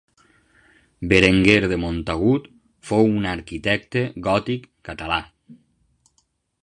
[1.11, 2.49] Berenguer de Montagut
[2.91, 5.21] fou un arquitecte gòtic català